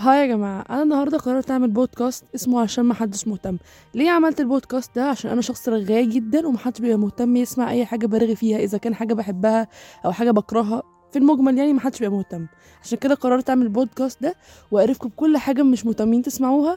[0.00, 3.56] هاي يا جماعة أنا النهاردة قررت أعمل بودكاست اسمه عشان محدش مهتم.
[3.94, 8.06] ليه عملت البودكاست ده؟ عشان أنا شخص رغاي جدا ومحدش بيبقى مهتم يسمع أي حاجة
[8.06, 9.68] برغي فيها إذا كان حاجة بحبها
[10.04, 10.82] أو حاجة بكرهها.
[11.12, 12.46] في المجمل يعني محدش بيبقى مهتم.
[12.82, 14.34] عشان كده قررت أعمل البودكاست ده
[14.70, 16.76] وأعرفكم بكل حاجة مش مهتمين تسمعوها.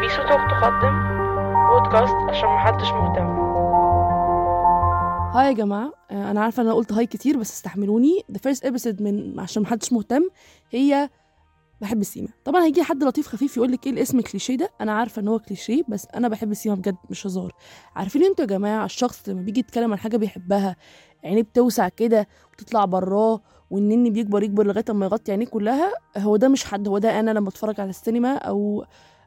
[0.00, 0.94] بيسو توك تقدم
[1.72, 3.42] بودكاست عشان محدش مهتم.
[5.34, 8.24] هاي يا جماعة أنا عارفة أنا قلت هاي كتير بس استحملوني.
[8.32, 10.22] The first episode من عشان محدش مهتم
[10.70, 11.08] هي
[11.82, 15.22] بحب السيما طبعا هيجي حد لطيف خفيف يقول لك إيه الاسم كليشيه ده؟ أنا عارفة
[15.22, 17.52] إن هو كليشيه بس أنا بحب السيما بجد مش هزار.
[17.96, 20.76] عارفين أنتوا يا جماعة الشخص لما بيجي يتكلم عن حاجة بيحبها
[21.24, 23.40] عينيه بتوسع كده وتطلع براه
[23.70, 27.30] والنني بيكبر يكبر لغاية أما يغطي عينيه كلها هو ده مش حد هو ده أنا
[27.30, 28.84] لما أتفرج على السينما أو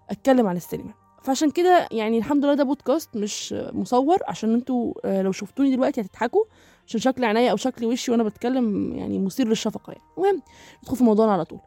[0.10, 0.94] أتكلم عن السينما.
[1.24, 6.02] فعشان كده يعني الحمد لله ده بودكاست مش مصور عشان أنتوا آه، لو شفتوني دلوقتي
[6.02, 6.44] هتضحكوا
[6.88, 10.04] عشان شكل عينيا أو شكل وشي وأنا بتكلم يعني مثير للشفقة يعني.
[10.18, 10.42] المهم
[10.84, 11.60] ندخل في موضوعنا على طول.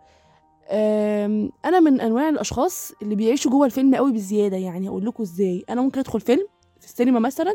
[1.65, 5.65] أنا من أنواع الأشخاص اللي بيعيشوا جوه الفيلم قوي بزيادة يعني هقول لكم إزاي.
[5.71, 6.47] أنا ممكن أدخل فيلم
[6.81, 7.53] في السينما مثلا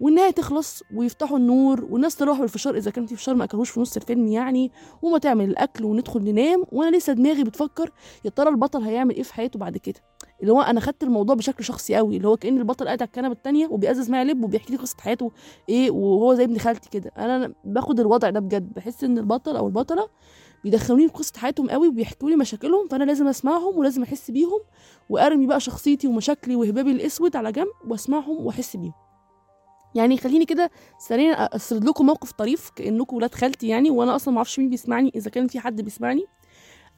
[0.00, 3.96] والنهاية تخلص ويفتحوا النور والناس تروح بالفشار إذا كان في فشار ما اكلوش في نص
[3.96, 7.90] الفيلم يعني وما تعمل الأكل وندخل ننام وأنا لسه دماغي بتفكر
[8.24, 10.00] يا ترى البطل هيعمل إيه في حياته بعد كده.
[10.40, 13.32] اللي هو أنا خدت الموضوع بشكل شخصي قوي اللي هو كأن البطل قاعد على الكنبة
[13.32, 15.32] التانية وبيأزز معايا لب وبيحكي لي قصة حياته
[15.68, 17.10] إيه وهو زي ابن خالتي كده.
[17.18, 20.08] أنا باخد الوضع ده بجد بحس إن البطل أو البطلة
[20.64, 24.60] بيدخلوني في قصة حياتهم قوي وبيحكوا لي مشاكلهم فأنا لازم أسمعهم ولازم أحس بيهم
[25.10, 28.92] وأرمي بقى شخصيتي ومشاكلي وهبابي الأسود على جنب وأسمعهم وأحس بيهم.
[29.94, 34.38] يعني خليني كده سريعا أسرد لكم موقف طريف كأنكم ولاد خالتي يعني وأنا أصلا ما
[34.38, 36.24] أعرفش مين بيسمعني إذا كان في حد بيسمعني.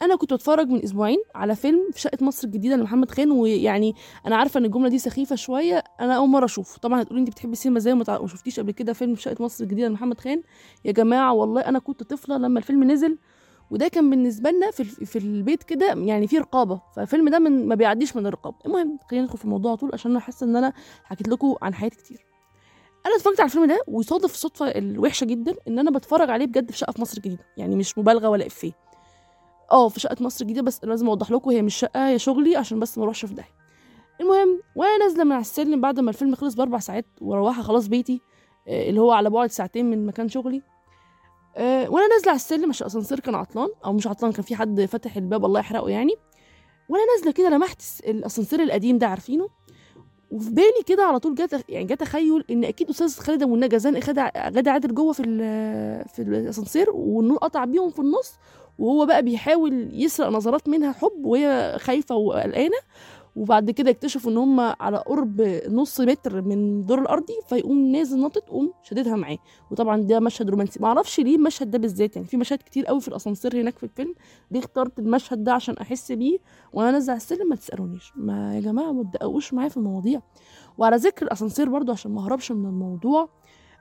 [0.03, 3.95] أنا كنت بتفرج من أسبوعين على فيلم في شقة مصر الجديدة لمحمد خان ويعني
[4.27, 7.53] أنا عارفة إن الجملة دي سخيفة شوية أنا أول مرة أشوف طبعا هتقولي انت بتحبي
[7.53, 10.43] السينما إزاي وما شفتيش قبل كده فيلم في شقة مصر الجديدة لمحمد خان؟
[10.85, 13.19] يا جماعة والله أنا كنت طفلة لما الفيلم نزل
[13.71, 16.81] وده كان بالنسبة لنا في في البيت كده يعني في رقابة.
[16.97, 18.57] فالفيلم ده من ما بيعديش من الرقابة.
[18.67, 20.73] المهم خلينا ندخل في الموضوع على طول عشان أنا حاسة إن أنا
[21.05, 22.27] حكيت لكم عن حياتي كتير.
[23.07, 26.79] أنا اتفرجت على الفيلم ده وصادف الصدفه الوحشة جدا إن أنا بتفرج عليه بجد في
[26.79, 27.43] شقة في مصر الجديدة.
[27.57, 28.73] يعني مش مبالغة ولا إفيه.
[29.73, 32.81] آه في شقة مصر الجديدة بس لازم أوضح لكم هي مش شقة هي شغلي عشان
[32.81, 33.55] بس ما أروحش في داهية.
[34.21, 38.21] المهم وأنا نازلة من على السلم بعد ما الفيلم خلص بأربع ساعات وروحه خلاص بيتي
[38.69, 40.63] آه، اللي هو على بعد ساعتين من مكان شغلي.
[41.57, 44.81] آه، وأنا نازلة على السلم عشان الاسانسير كان عطلان أو مش عطلان كان في حد
[44.85, 46.13] فتح الباب الله يحرقه يعني.
[46.89, 49.49] وأنا نازلة كده لمحت الأسانسير القديم ده عارفينه؟
[50.31, 53.79] وفي بالي كده على طول جت يعني جت تخيل إن أكيد أستاذ خالد أبو النجا
[53.79, 54.05] زنق
[54.37, 55.23] غدا عادل جوه في
[56.15, 58.33] في الأسانسير والنور قطع بيهم في النص
[58.79, 62.77] وهو بقى بيحاول يسرق نظرات منها حب وهي خايفة وقلقانة.
[63.37, 68.49] وبعد كده يكتشفوا إن هم على قرب نص متر من الدور الارضي فيقوم نازل ناطط
[68.49, 69.39] قوم شددها معاه.
[69.71, 70.83] وطبعا ده مشهد رومانسي.
[70.83, 74.15] معرفش ليه المشهد ده بالذات يعني في مشاهد كتير قوي في الأسانسير هناك في الفيلم.
[74.51, 76.39] ليه اخترت المشهد ده عشان أحس بيه؟
[76.73, 78.13] وأنا نازلة على السلم ما تسألونيش.
[78.17, 80.21] ما يا جماعة ما تدققوش معايا في المواضيع.
[80.79, 83.29] وعلى ذكر الأسانسير برضو عشان ما أهربش من الموضوع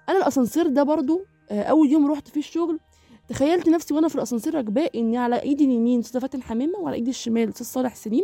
[0.09, 1.21] أنا الأسانسير ده برضو
[1.51, 2.79] آه، أول يوم رحت فيه الشغل
[3.27, 7.09] تخيلت نفسي وأنا في الأسانسير راكباه إني على إيدي اليمين أستاذ فاتن حمامه وعلى إيدي
[7.09, 8.23] الشمال أستاذ صالح سليم.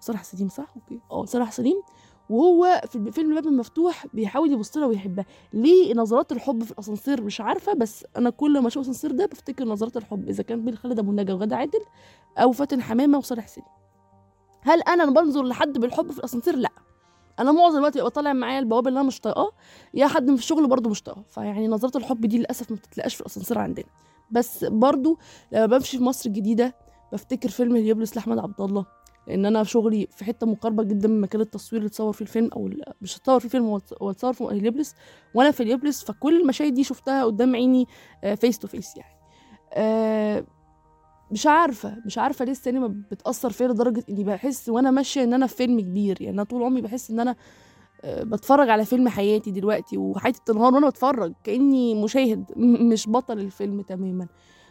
[0.00, 1.00] صالح سليم صح؟ okay.
[1.10, 1.82] آه صالح سليم.
[2.30, 5.24] وهو في فيلم الباب المفتوح بيحاول يبص لها ويحبها.
[5.52, 9.64] ليه نظرات الحب في الأسانسير مش عارفة بس أنا كل ما أشوف الاسانسير ده بفتكر
[9.64, 11.80] نظرات الحب إذا كان بين خالد أبو النجا وغادة عادل
[12.38, 13.66] أو فاتن حمامة وصالح سليم.
[14.60, 16.72] هل أنا بنظر لحد بالحب في الأسانسير؟ لأ.
[17.38, 19.52] أنا معظم الوقت بيبقى طالع معايا البواب اللي أنا مش طايقاه
[19.94, 21.24] يا حد في الشغل برضه مش طايقاه.
[21.30, 23.86] فيعني نظرات الحب دي للأسف ما بتتلاقاش في الأسانسير عندنا.
[24.32, 25.18] بس برضه
[25.52, 26.74] لما بمشي في مصر الجديدة
[27.12, 28.86] بفتكر فيلم هليوبلس لاحمد عبد الله
[29.26, 32.70] لأن أنا شغلي في حتة مقربه جدا من مكان التصوير اللي اتصور فيه الفيلم أو
[33.02, 34.94] مش اتصور فيه الفيلم هو اتص- هو اتصور في هليوبلس
[35.34, 37.86] وأنا في هليوبلس فكل المشاهد دي شفتها قدام عيني
[38.36, 39.14] face to face يعني.
[39.72, 40.44] آه،
[41.30, 45.46] مش عارفة مش عارفة ليه السينما بتأثر فيا لدرجة إني بحس وأنا ماشية إن أنا
[45.46, 47.36] في فيلم كبير يعني أنا طول عمري بحس إن أنا
[48.04, 54.26] بتفرج على فيلم حياتي دلوقتي وحياتي بتنهار وأنا بتفرج كأني مشاهد مش بطل الفيلم تماما.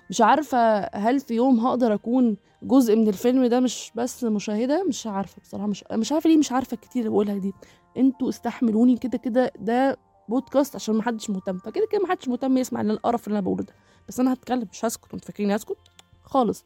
[0.10, 5.08] مش عارفة هل في يوم هقدر أكون جزء من الفيلم ده مش بس مشاهدة؟ مش
[5.08, 7.54] عارفة بصراحة مش مش عارفة ليه مش عارفة اللي بقولها دي.
[7.98, 9.98] أنتوا استحملوني كده كده ده
[10.30, 11.58] بودكاست عشان محدش مهتم.
[11.58, 13.74] فكده كده محدش مهتم يسمع القرف اللي أنا بقوله ده.
[14.08, 15.78] بس أنا هتكلم مش هسكت أنتوا فاكرين هسكت؟
[16.24, 16.66] خالص.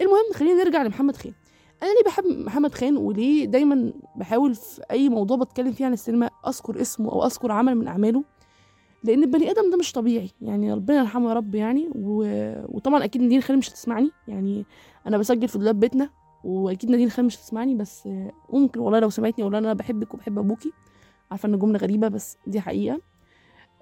[0.00, 1.32] المهم خلينا نرجع لمحمد خان
[1.82, 6.30] أنا ليه بحب محمد خان وليه دايما بحاول في أي موضوع بتكلم فيه عن السينما
[6.46, 8.24] أذكر اسمه أو أذكر عمل من أعماله؟
[9.04, 12.24] لأن البني آدم ده مش طبيعي يعني ربنا يرحمه يا رب يعني و...
[12.68, 14.64] وطبعا أكيد نادين خالد مش هتسمعني يعني
[15.06, 16.10] أنا بسجل في دولاب بيتنا
[16.44, 18.08] وأكيد نادين خالد مش هتسمعني بس
[18.52, 20.72] ممكن والله لو سمعتني أقول أنا بحبك وبحب أبوكي
[21.30, 23.00] عارفة إن جملة غريبة بس دي حقيقة.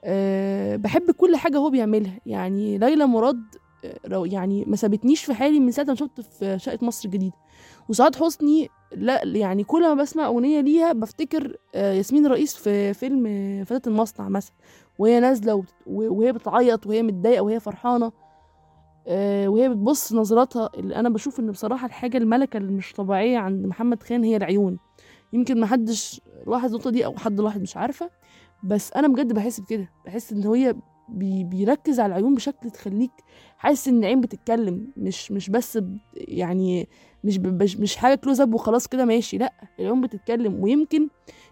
[0.04, 3.42] أه بحب كل حاجة هو بيعملها يعني ليلى مراد
[3.84, 7.34] آه، يعني ما سابتنيش في حالي من ساعة ما شفت في شقة مصر الجديدة.
[7.90, 13.24] وسعاد حسني لا يعني كل ما بسمع أغنية ليها بفتكر آه، ياسمين رئيس في فيلم
[13.64, 14.54] فتاه المصنع مثلا
[14.98, 18.12] وهي نازلة وهي بتعيط وهي متضايقة وهي فرحانة
[19.06, 23.66] آه، وهي بتبص نظراتها اللي أنا بشوف إن بصراحة الحاجة الملكة اللي مش طبيعية عند
[23.66, 24.78] محمد خان هي العيون.
[25.32, 28.10] يمكن ما حدش لاحظ النقطة دي أو حد لاحظ مش عارفة
[28.64, 30.74] بس أنا بجد بحس بكده بحس إن هي
[31.12, 33.10] بي بيركز على العيون بشكل تخليك
[33.58, 35.78] حاسس إن العين بتتكلم مش مش بس
[36.14, 36.88] يعني
[37.24, 37.38] مش
[37.78, 40.62] مش, حاجة close up وخلاص كده ماشي لأ العيون بتتكلم.
[40.62, 41.08] ويمكن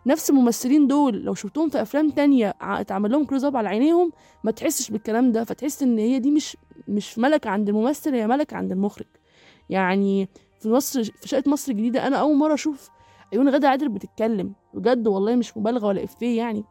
[0.07, 4.13] نفس الممثلين دول لو شفتهم في أفلام تانية اتعمل لهم close up على عينيهم
[4.45, 6.57] ما تحسش بالكلام ده فتحس إن هي دي مش
[6.89, 9.07] مش ملكة عند الممثل هي ملكة عند المخرج.
[9.71, 10.29] يعني
[10.61, 12.91] في مصر في شقه مصر الجديدة أنا أول مرة أشوف
[13.33, 14.53] عيون غادة عادل بتتكلم.
[14.75, 16.65] بجد والله مش مبالغة ولا إفيه يعني.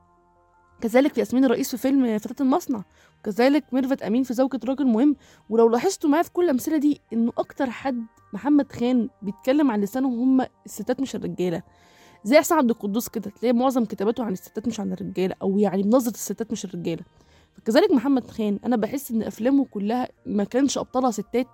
[0.81, 2.83] كذلك ياسمين الرئيس في فيلم فتاة المصنع
[3.19, 5.15] وكذلك ميرفت أمين في زوجة راجل مهم.
[5.49, 10.19] ولو لاحظتوا معايا في كل الأمثلة دي إنه أكتر حد محمد خان بيتكلم عن لسانهم
[10.41, 11.63] هم الستات مش الرجالة.
[12.23, 15.83] زي احسان عبد القدوس كده تلاقي معظم كتاباته عن الستات مش عن الرجالة أو يعني
[15.83, 17.03] بنظرة الستات مش الرجالة.
[17.53, 21.47] فكذلك محمد خان أنا بحس إن أفلامه كلها ما كانش أبطالها ستات.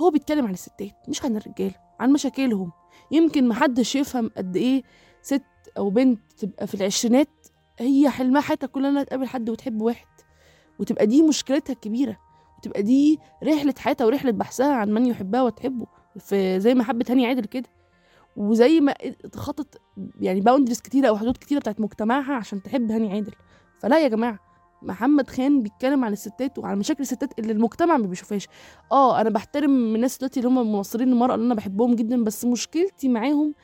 [0.00, 2.72] هو بيتكلم عن الستات مش عن الرجالة عن مشاكلهم.
[3.10, 4.82] يمكن محدش يفهم قد إيه
[5.22, 5.42] ست
[5.78, 7.28] أو بنت تبقى في العشرينات
[7.78, 10.06] هي حلمها حياتها كلها إنها تقابل حد وتحب واحد
[10.78, 12.16] وتبقى دي مشكلتها الكبيرة
[12.58, 15.86] وتبقى دي رحلة حياتها ورحلة بحثها عن من يحبها وتحبه
[16.18, 17.68] في زي ما حبت هاني عادل كده.
[18.36, 18.92] وزي ما
[19.32, 19.80] تخطت
[20.20, 23.32] يعني boundaries كتيرة أو حدود كتيرة بتاعت مجتمعها عشان تحب هاني عادل.
[23.78, 24.38] فلا يا جماعة
[24.82, 28.48] محمد خان بيتكلم عن الستات وعن مشاكل الستات اللي المجتمع ما بيشوفهاش.
[28.92, 33.08] آه أنا بحترم الناس دلوقتي اللي هم مناصرين المرأة اللي أنا بحبهم جدا بس مشكلتي
[33.08, 33.54] معاهم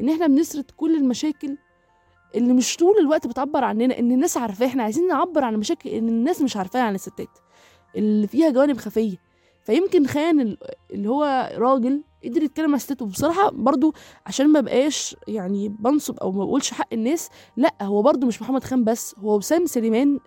[0.00, 1.56] إن إحنا بنسرد كل المشاكل
[2.34, 4.66] اللي مش طول الوقت بتعبر عننا إن الناس عارفاه.
[4.66, 7.38] إحنا عايزين نعبر عن مشاكل إن الناس مش عارفاها عن الستات
[7.96, 9.16] اللي فيها جوانب خفية.
[9.62, 10.58] فيمكن خان ال-
[10.90, 13.94] اللي هو راجل قدر يتكلم عن الستات وبصراحة برضو
[14.26, 18.64] عشان ما بقاش يعني بنصب أو ما بقولش حق الناس لأ هو برضو مش محمد
[18.64, 20.18] خان بس هو وسام سليمان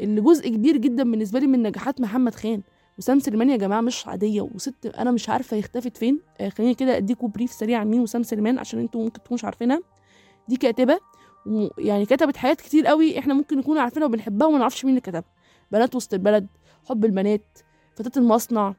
[0.00, 2.62] اللي جزء كبير جدا بالنسبة لي من نجاحات محمد خان.
[2.98, 6.20] وسام سليمان يا جماعة مش عادية وست أنا مش عارفة هي اختفت فين.
[6.40, 9.80] آه خليني كده أديكوا بريف سريع عن مين وسام سليمان عشان أنتوا ممكن تكونوش عارفينها.
[10.48, 10.98] دي كاتبة.
[11.78, 15.24] يعني كتبت حاجات كتير قوي إحنا ممكن نكون عارفينها وبنحبها وما نعرفش مين اللي كتبها.
[15.72, 16.46] بنات وسط البلد
[16.88, 17.58] حب البنات
[17.96, 18.74] فتاة المصنع.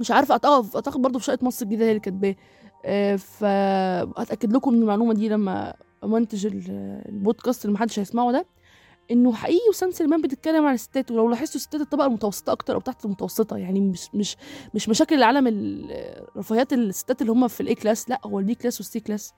[0.00, 2.36] مش عارفة اعتقد أعتقد برضه في شقة مصر الجديدة هي اللي كاتباه.
[2.84, 5.74] آه، فهتاكد لكم من المعلومة دي لما
[6.04, 8.46] منتج ال- البودكاست اللي محدش هيسمعه ده
[9.10, 13.04] إنه حقيقي وسام سليمان بتتكلم عن الستات ولو لاحظتوا ستات الطبقة المتوسطة أكتر أو تحت
[13.04, 14.36] المتوسطة يعني مش مش
[14.74, 18.46] مش مشاكل العالم ال- رفاهيات الستات اللي هم في ال A class لأ هو ال
[18.46, 19.32] B class وال C class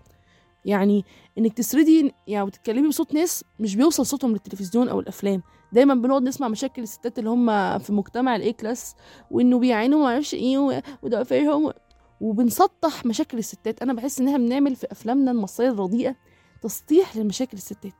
[0.64, 1.04] يعني
[1.38, 5.42] إنك تسردي يعني وتتكلمي بصوت ناس مش بيوصل صوتهم للتلفزيون أو الأفلام.
[5.72, 8.94] دايما بنقعد نسمع مشاكل الستات اللي هم في مجتمع ال A class
[9.30, 11.72] وإنه بيعانوا ما أعرفش إيه و- وده فيهم
[12.20, 13.82] وبنسطح مشاكل الستات.
[13.82, 16.16] أنا بحس ان إحنا بنعمل في أفلامنا المصرية الرديئة
[16.62, 17.92] تسطيح لمشاكل الستات.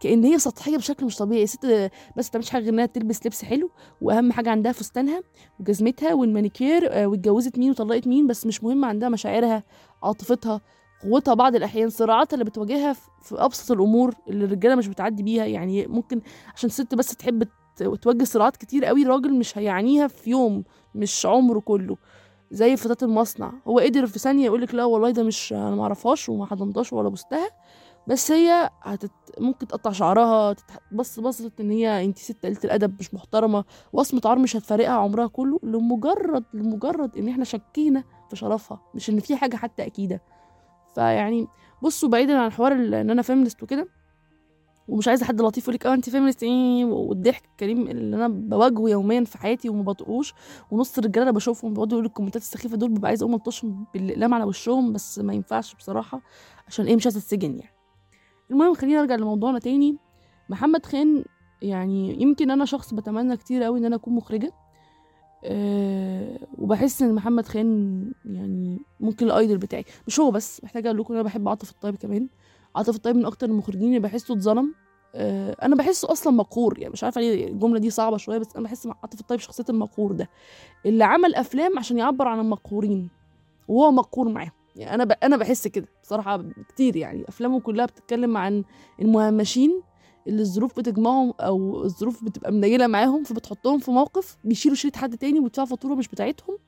[0.00, 1.46] كأن هي سطحية بشكل مش طبيعي.
[1.46, 3.70] ست بس ما حاجة غير إنها تلبس لبس حلو
[4.00, 5.20] وأهم حاجة عندها فستانها
[5.60, 9.62] وجزمتها والمانيكير آه، واتجوزت مين وطلقت مين بس مش مهم عندها مشاعرها
[10.02, 10.60] عاطفتها.
[11.02, 15.86] قوتها بعض الأحيان صراعاتها اللي بتواجهها في- أبسط الأمور اللي الرجالة مش بتعدي بيها يعني
[15.86, 16.20] ممكن
[16.54, 17.48] عشان ست بس تحب
[18.02, 20.64] تواجه صراعات كتير قوي راجل مش هيعانيها في يوم
[20.94, 21.96] مش عمره كله
[22.50, 26.46] زي فتاة المصنع هو قدر في ثانية يقولك لا والله ده مش أنا معرفهاش وما
[26.46, 27.50] حضنتهاش ولا بوستها
[28.08, 29.10] بس هي هتت...
[29.38, 30.56] ممكن تقطع شعرها.
[30.92, 35.26] بص بصت إن هي أنت ست قلة الأدب مش محترمة وصمة عار مش هتفارقها عمرها
[35.26, 40.22] كله لمجرد لمجرد إن إحنا شكينا في شرفها مش إن في حاجة حتى أكيدة
[40.94, 41.46] فيعني
[41.82, 43.88] بصوا بعيدا عن حوار إن أنا feminist وكده
[44.88, 48.28] ومش عايزة حد لطيف يقول لك آه انت feminist إيه والضحك ال cringe اللي أنا
[48.28, 50.34] بواجهه يوميا في حياتي وما بطقوش
[50.70, 54.44] ونص الرجالة اللي بشوفهم بيقعدوا يقولوا الكومنتات السخيفة دول ببقى عايزة أقوم الطشهم بالاقلام على
[54.44, 56.20] وشهم بس ما ينفعش بصراحة
[56.68, 57.74] عشان إيه مش عايزة اتسجن يعني.
[58.50, 59.96] المهم خلينا نرجع لموضوعنا تاني.
[60.48, 61.24] محمد خان
[61.62, 64.52] يعني يمكن أنا شخص بتمنى كتير قوي إن أنا أكون مخرجة.
[65.44, 69.84] أه وبحس إن محمد خان يعني ممكن الايدل بتاعي.
[70.06, 72.28] مش هو بس محتاجه أقول لكم إن أنا بحب عاطف الطيب كمان.
[72.76, 74.74] عاطف الطيب من أكتر المخرجين اللي بحسه اتظلم.
[75.14, 76.78] أه أنا بحسه أصلا مقهور.
[76.78, 80.12] يعني مش عارفه ليه الجملة دي صعبة شوية بس أنا بحس عاطف الطيب شخصية المقهور
[80.12, 80.28] ده.
[80.86, 83.10] اللي عمل أفلام عشان يعبر عن المقهورين
[83.68, 84.50] وهو مقهور معاهم.
[84.76, 85.16] يعني أنا.
[85.22, 87.28] أنا بحس كده بصراحة كتير يعني.
[87.28, 88.64] أفلامه كلها بتتكلم عن
[89.00, 89.82] المهمشين
[90.26, 95.40] اللي الظروف بتجمعهم أو الظروف بتبقى منيله معاهم فبتحطهم في موقف بيشيلوا شريط حد تاني
[95.40, 96.58] ويدفعوا فاتورة مش بتاعتهم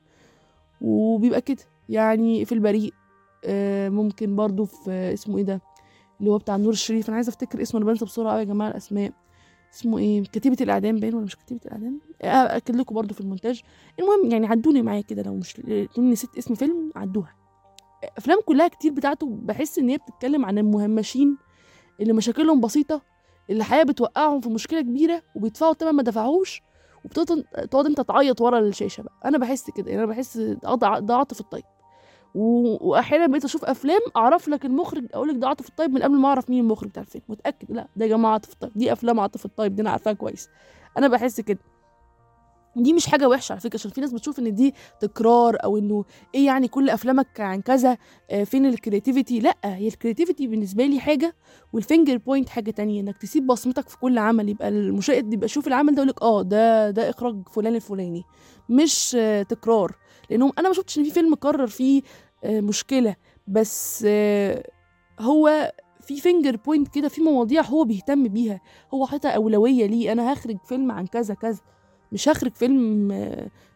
[0.81, 1.63] وبيبقى كده.
[1.89, 2.93] يعني في البريء
[3.45, 5.61] آه، ممكن برضو في اسمه إيه ده
[6.19, 7.07] اللي هو بتاع نور الشريف.
[7.07, 9.11] أنا عايزة أفتكر اسمه أنا بنسى بسرعة قوي يا جماعة الأسماء.
[9.73, 13.61] اسمه إيه؟ كتيبة الإعدام باين ولا مش كتيبة الإعدام؟ آه، اكد لكم برضو في المونتاج.
[13.99, 15.61] المهم يعني عدوني معايا كده لو مش
[15.97, 17.35] نسيت اسم فيلم عدوها.
[18.17, 21.37] أفلام كلها كتير بتاعته بحس إن هي بتتكلم عن المهمشين
[22.01, 23.01] اللي مشاكلهم بسيطة
[23.49, 26.61] الحياة بتوقعهم في مشكلة كبيرة وبيدفعوا تمن ما دفعوش
[27.05, 29.13] وبتقعد انت تعيط ورا الشاشة بقى.
[29.25, 31.63] أنا بحس كده يعني أنا بحس ده عاطف الطيب.
[32.35, 32.77] و...
[32.89, 36.27] وأحيانا بقيت أشوف أفلام أعرف لك المخرج أقول لك ده عاطف الطيب من قبل ما
[36.27, 37.23] أعرف مين المخرج بتاع الفيلم.
[37.29, 38.71] متأكد؟ لا ده يا جماعة عاطف الطيب.
[38.75, 40.49] دي أفلام عاطف الطيب دي أنا عارفاها كويس.
[40.97, 41.59] أنا بحس كده.
[42.75, 46.05] دي مش حاجة وحشة على فكرة عشان في ناس بتشوف إن دي تكرار أو إنه
[46.35, 47.97] إيه يعني كل أفلامك عن كذا
[48.31, 51.35] آه فين ال creativity لأ هي ال creativity بالنسبة لي حاجة
[51.73, 55.91] وال fingerprint حاجة تانية إنك تسيب بصمتك في كل عمل يبقى المشاهد يبقى يشوف العمل
[55.95, 58.23] ده يقول لك آه ده ده إخراج فلان الفلاني
[58.69, 59.95] مش آه تكرار
[60.29, 62.01] لأنه أنا ما شفتش إن في فيلم كرر فيه
[62.43, 63.15] آه مشكلة
[63.47, 64.05] بس
[65.19, 68.61] هو في fingerprint كده في مواضيع هو بيهتم بيها
[68.93, 71.59] هو حاططها أولوية ليه أنا هخرج فيلم عن كذا كذا.
[72.13, 73.07] مش هخرج فيلم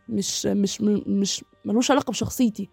[0.10, 2.70] مش مش مش ملوش علاقة بشخصيتي.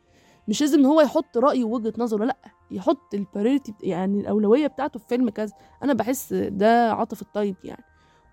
[0.49, 2.37] مش لازم ان هو يحط رايه ووجهة نظره لأ
[2.71, 5.53] يحط ال priority يعني الأولوية بتاعته في فيلم كذا.
[5.83, 7.85] أنا بحس ده عاطف الطيب يعني.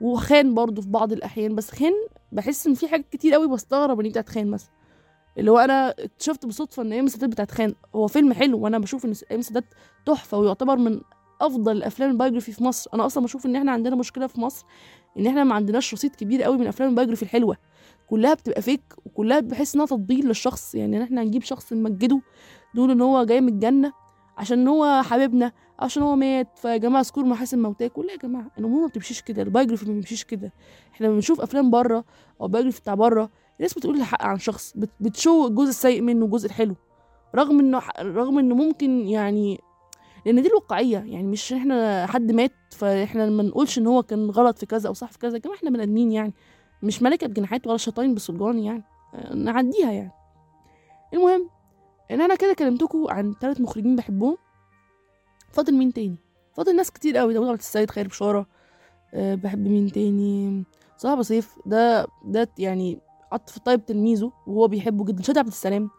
[0.02, 1.94] وخان برضه في بعض الأحيان بس خان
[2.32, 4.72] بحس إن في حاجات كتير قوي بستغرب إن بتاعت خان مثلا.
[5.38, 9.06] اللي هو أنا اكتشفت بالصدفه إن أيام السادات بتاعت خان هو فيلم حلو وأنا بشوف
[9.06, 9.66] إن أيام السادات
[10.06, 11.02] تحفة ويعتبر من
[11.46, 12.90] أفضل الافلام ال biography في مصر.
[12.94, 14.66] أنا أصلا بشوف إن إحنا عندنا مشكلة في مصر
[15.20, 17.58] إن إحنا ما عندناش رصيد كبير قوي من أفلام ال biography الحلوة.
[18.10, 20.76] كلها بتبقى fake وكلها بحس إنها تطبيل للشخص.
[20.76, 22.22] يعني إن إحنا نجيب شخص نمجده
[22.76, 23.94] نقول إن هو جاي من الجنة
[24.38, 26.60] عشان هو حبيبنا عشان هو مات.
[26.60, 27.88] فيا جماعة اذكروا محاسن موتاكم.
[27.88, 29.42] كلها يا جماعة الأمور ما بتمشيش كده.
[29.42, 30.54] ال biography ما بيمشيش كده.
[30.94, 32.06] إحنا لما بنشوف أفلام برة
[32.42, 33.30] أو ال biography بتاع برة.
[33.58, 36.76] الناس بتقول الحق عن شخص بتشوف الجزء السيء منه والجزء الحلو.
[37.36, 39.60] رغم إنه رغم إنه ممكن يعني
[40.26, 40.98] لأن دي الواقعية.
[40.98, 44.94] يعني مش إحنا حد مات فإحنا ما نقولش إن هو كان غلط في كذا أو
[44.94, 45.38] صح في كذا.
[45.38, 46.34] جماعة إحنا بني آدمين يعني.
[46.84, 48.84] مش ملايكة بجناحات ولا شيطان بسلطان يعني.
[49.34, 50.12] نعديها يعني.
[51.14, 51.50] المهم
[52.12, 54.38] إن أنا كده كلمتكم عن ثلاث مخرجين بحبهم.
[55.52, 56.16] فاضل مين تاني؟
[56.54, 57.34] فاضل ناس كتير قوي.
[57.34, 58.46] داوود عبد السيد خير بشارة.
[59.14, 60.64] أه بحب مين تاني؟
[60.98, 63.00] صلاح ابو سيف ده ده يعني
[63.32, 65.24] عطف الطيب تلميذه وهو بيحبه جدا.
[65.24, 65.90] شادي عبد السلام.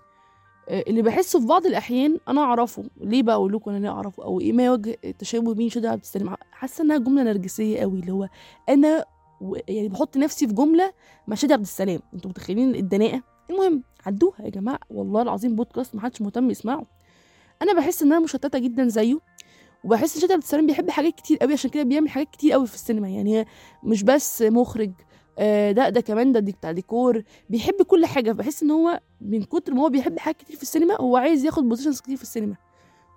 [0.70, 2.84] اللي بحسه في بعض الأحيان أنا أعرفه.
[3.00, 6.36] ليه بقى أقول لكم أنا أعرفه؟ أو إيه ما يوجه التشابه بين شادي عبد السلام
[6.52, 8.28] حاسة إنها جملة نرجسية قوي اللي هو
[8.68, 9.04] أنا
[9.40, 9.56] و...
[9.68, 10.92] يعني بحط نفسي في جملة
[11.28, 14.78] مع شادي عبد السلام أنتوا متخيلين الدناءة؟ المهم عدوها يا جماعة.
[14.90, 16.86] والله العظيم بودكاست محدش مهتم يسمعه.
[17.62, 19.18] أنا بحس ان أنا مشتتة جدا زيه
[19.84, 22.74] وبحس شادي عبد السلام بيحب حاجات كتير قوي عشان كده بيعمل حاجات كتير قوي في
[22.74, 23.08] السينما.
[23.08, 23.46] يعني
[23.84, 25.11] مش بس مخرج آه
[25.72, 27.22] ده ده كمان ده دي بتاع ديكور.
[27.50, 28.32] بيحب كل حاجة.
[28.32, 31.68] بحس إن هو من كتر ما هو بيحب حاجات كتير في السينما هو عايز ياخد
[31.68, 32.56] positions كتير في السينما.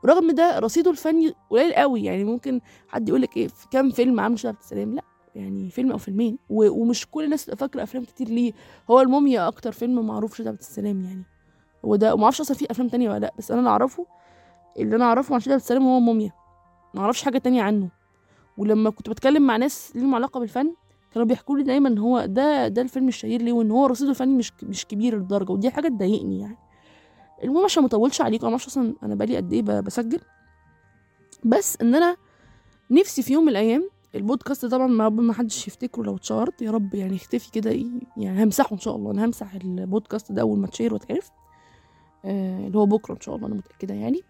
[0.04, 2.04] ورغم ده رصيده الفني قليل قوي.
[2.04, 5.04] يعني ممكن حد يقول لك إيه في كام فيلم عامل شادي عبد السلام؟ لا
[5.36, 6.38] يعني فيلم أو فيلمين.
[6.50, 8.54] ومش كل الناس تبقى فاكرة أفلام كتير ليه.
[8.92, 11.24] هو الموميا أكتر فيلم معروف شباب السلام يعني.
[11.86, 14.06] هو ده وما أعرفش أصلا في أفلام تانية ولا لأ بس أنا اللي أعرفه
[14.80, 16.32] اللي أنا أعرفه عن شباب السلام هو موميا.
[16.94, 17.90] ما أعرفش حاجة تانية عنه.
[18.58, 20.74] ولما كنت بتكلم مع ناس ليهم علاقة بالفن
[21.16, 24.36] كانوا بيحكوا لي دايما إن هو ده ده الفيلم الشهير ليه وإن هو رصيده الفني
[24.36, 26.58] مش مش كبير للدرجة ودي حاجة تضايقني يعني.
[27.44, 30.20] المهم عشان ما أطولش عليكم أنا أصلا أنا بقالي قد إيه بسجل.
[31.44, 32.16] بس إن أنا
[32.92, 36.62] نفسي في يوم من الأيام البودكاست طبعا ما ما حدش يفتكره لو اتشهرت.
[36.62, 37.72] يا رب يعني يختفي كده
[38.18, 39.12] يعني همسحه إن شاء الله.
[39.12, 41.30] أنا همسح البودكاست ده أول ما اتشير واتعرف.
[42.26, 44.22] آه اللي هو بكرة إن شاء الله أنا متأكدة يعني.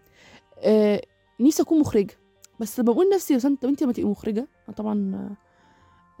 [0.58, 1.02] آه
[1.40, 2.14] نفسي أكون مخرجة.
[2.60, 5.36] بس بقول نفسي يا طب أنت لما تبقي مخرجة؟ طبعا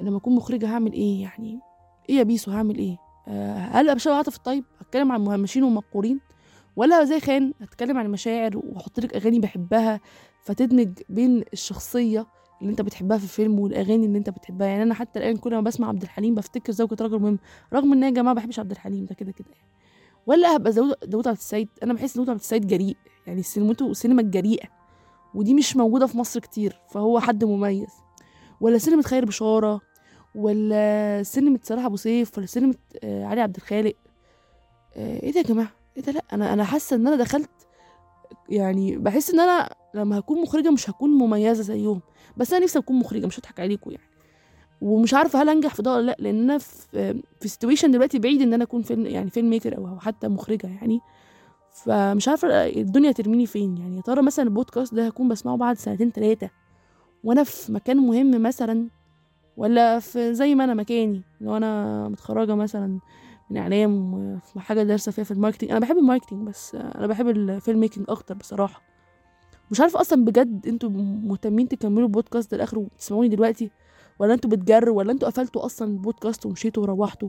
[0.00, 1.60] لما أكون مخرجة هعمل إيه؟ يعني
[2.10, 2.96] إيه يا بيسو؟ هعمل إيه؟
[3.28, 6.20] أه هل أبقى شبه عاطف؟ الطيب هتكلم عن مهمشين ومقورين
[6.76, 10.00] ولا زي خان هتكلم عن المشاعر واحط لك أغاني بحبها
[10.42, 12.26] فتدمج بين الشخصية
[12.60, 14.66] اللي أنت بتحبها في الفيلم والأغاني اللي أنت بتحبها.
[14.66, 17.38] يعني أنا حتى الآن كل ما بسمع عبد الحليم بفتكر زوجة راجل مهم
[17.72, 19.68] رغم إن يا جماعة ما بحبش عبد الحليم ده كده كده يعني.
[20.26, 21.68] ولا هبقى داوود عبد السيد.
[21.82, 24.68] أنا بحس داوود عبد السيد جريء يعني سينمته سينما الجريئه
[25.34, 27.90] ودي مش موجودة في مصر كتير فهو حد مميز.
[28.60, 29.80] ولا سينما خير بشارة
[30.34, 33.94] ولا سينما صلاح أبو سيف ولا سينما آه علي عبد الخالق.
[34.96, 37.50] آه إيه ده يا جماعة؟ إيه ده؟ لأ أنا أنا حاسة إن أنا دخلت
[38.48, 42.00] يعني بحس إن أنا لما هكون مخرجة مش هكون مميزة زيهم.
[42.36, 44.06] بس أنا نفسي أكون مخرجة مش هضحك عليكم يعني.
[44.80, 48.42] ومش عارفة هل انجح في ده ولا لأ لأن أنا في في situation دلوقتي بعيد
[48.42, 51.00] إن أنا أكون فيلم يعني film maker أو حتى مخرجة يعني.
[51.84, 53.96] فمش عارفة الدنيا ترميني فين يعني.
[53.96, 56.50] يا ترى مثلا البودكاست ده هكون بسمعه بعد سنتين ثلاثة
[57.26, 58.88] وأنا في مكان مهم مثلا
[59.56, 62.98] ولا في زي ما أنا مكاني لو أنا متخرجة مثلا
[63.50, 65.70] من إعلام وفي حاجة دارسة فيها في ال marketing.
[65.70, 68.82] أنا بحب ال marketing بس أنا بحب ال film making أكتر بصراحة.
[69.70, 70.90] مش عارفة أصلا بجد أنتوا
[71.24, 73.70] مهتمين تكملوا البودكاست للاخر وتسمعوني دلوقتي
[74.18, 77.28] ولا أنتوا بتجروا ولا أنتوا قفلتوا أصلا البودكاست ومشيتوا وروحتوا.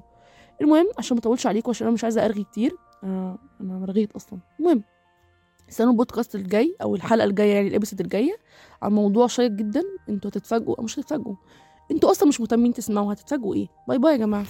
[0.61, 4.39] المهم عشان ما أطولش عليكم عشان أنا مش عايزة أرغي كتير أنا أنا رغيت أصلا.
[4.59, 4.83] المهم
[5.69, 8.37] استنوا البودكاست الجاي أو الحلقة الجاية يعني ال episode الجاية
[8.81, 9.83] عن موضوع شيق جدا.
[10.09, 11.35] أنتوا هتتفاجئوا أو مش هتتفاجئوا؟
[11.91, 14.45] أنتوا أصلا مش مهتمين تسمعوا هتتفاجئوا إيه؟ باي باي يا جماعة.